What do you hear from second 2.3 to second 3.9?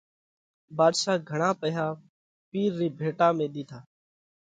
پِير رِي ڀيٽا ۾ ۮِيڌا۔